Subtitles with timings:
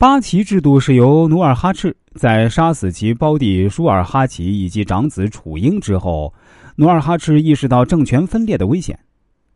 [0.00, 6.32] 八旗制度是由努尔哈赤在杀死其胞弟舒尔哈齐以及长子楚英之后，
[6.74, 8.98] 努尔哈赤意识到政权分裂的危险，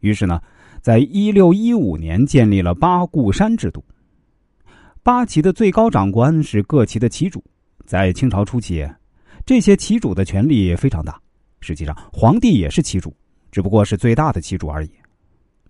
[0.00, 0.40] 于是呢，
[0.80, 3.84] 在一六一五年建立了八固山制度。
[5.04, 7.40] 八旗的最高长官是各旗的旗主，
[7.86, 8.84] 在清朝初期，
[9.46, 11.16] 这些旗主的权力非常大。
[11.60, 13.14] 实际上，皇帝也是旗主，
[13.52, 14.90] 只不过是最大的旗主而已。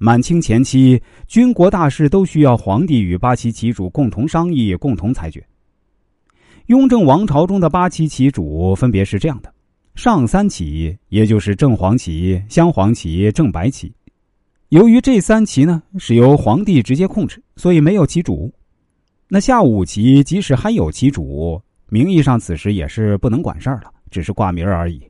[0.05, 5.41] 满清前期，军国大事都需要皇帝与八旗旗主共同商议、共同裁决。
[6.67, 9.55] 雍正王朝中的八旗旗主分别是这样的：
[9.95, 13.95] 上三旗，也就是正黄旗、镶黄旗、正白旗。
[14.71, 18.53] 由于这三旗呢是由皇帝直接控制，所以没有旗主。
[19.29, 25.01] 那下五旗即使还有旗主，名义上此时也是不能管事儿了，只是挂名而已。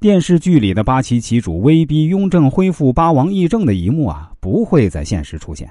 [0.00, 5.68] 电视剧里的八旗旗主威逼雍正恢复八王议政的一幕啊，不会在现实出现。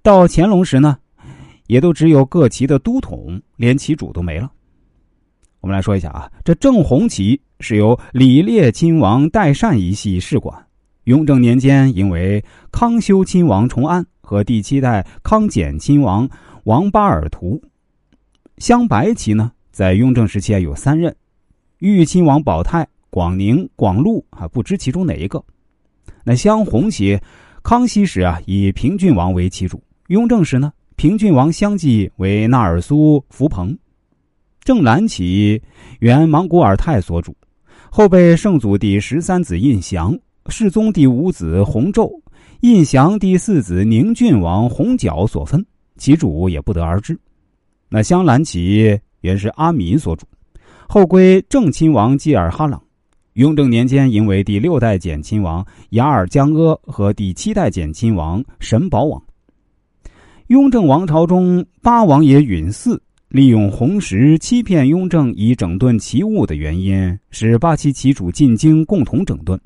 [0.00, 0.96] 到乾隆时呢，
[1.66, 4.48] 也都只有各旗的都统，连旗主都没了。
[5.60, 10.56] 我们来说一下啊，这正红旗是由李烈亲王代善一系世管，
[11.04, 16.28] 雍正年间因为康修亲王崇安和第七代康简亲王。
[16.64, 17.60] 王巴尔图，
[18.58, 21.12] 镶白旗呢，在雍正时期有三任，
[21.78, 25.44] 裕亲王保泰、广宁、广禄啊，不知其中哪一个。
[26.24, 27.20] 那镶红旗，
[27.62, 29.76] 康熙时啊，以平郡王为旗主；
[30.08, 33.76] 雍正时呢，平郡王相继为纳尔苏、福朋。
[34.64, 35.60] 正蓝旗
[36.00, 37.36] 原蒙古尔泰所主，
[37.90, 42.10] 后被圣祖第十三子胤祥、世宗第五子弘昼、
[42.60, 45.62] 胤祥第四子宁郡王弘皎所分。
[45.98, 47.20] 其主也不得而知。
[47.90, 50.26] 那镶蓝旗原是阿弥所主，
[50.88, 52.82] 后归正亲王济尔哈朗。
[53.34, 59.22] 雍正年间，因为第六代简亲王雅尔江阿和第七代简亲王神保王。
[60.48, 69.58] 雍正王朝中，八王爷允嗣利用红石欺骗雍正以整顿旗务的原因，使八旗旗主进京共同整顿。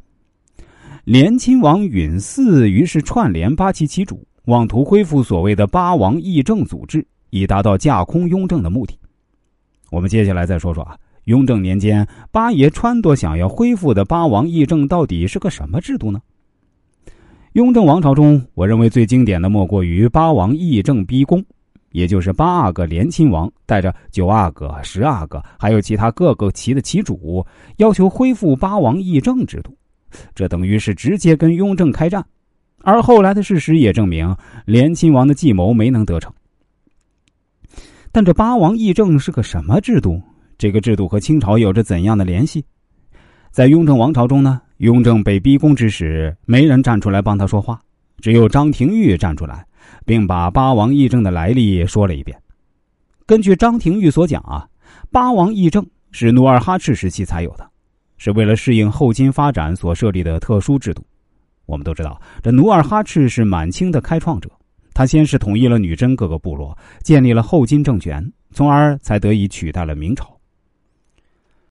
[1.03, 4.25] 连亲王允嗣于是串联八旗旗主。
[4.45, 8.97] 妄图恢复所谓的八王议政组织，以达到架空雍正的目的。
[9.91, 16.21] 我们接下来再说说啊，雍正年间八爷撺掇想要恢复的八王议政到底是个什么制度呢？
[17.55, 21.45] 雍正王朝中，我认为最经典的莫过于八王议政逼宫，
[21.91, 27.45] 也就是八阿哥连亲王带着九阿哥、十阿哥，还有其他各个旗的旗主，
[27.79, 29.77] 要求恢复八王议政制度，
[30.33, 32.25] 这等于是直接跟雍正开战。
[32.83, 36.33] 而后来的事实也证明，连亲王的计谋没能得逞。
[38.13, 40.23] 但这八王议政是个什么制度？
[40.59, 42.65] 这个制度和清朝有着怎样的联系？
[43.51, 44.61] 在雍正王朝中呢？
[44.79, 47.81] 雍正被逼宫之时，没人站出来帮他说话，
[48.21, 49.67] 只有张廷玉站出来，
[50.05, 52.39] 并把八王议政的来历说了一遍。
[53.25, 54.69] 根据张廷玉所讲啊，
[55.11, 57.67] 八王议政是努尔哈赤时期才有的，
[58.19, 61.03] 是为了适应后金发展所设立的特殊制度。
[61.65, 64.51] 我们都知道，这努尔哈赤是满清的开创者。
[64.93, 70.36] 他先是统一了女真各个部落，建立了后金政权，从而才得以取代了明朝。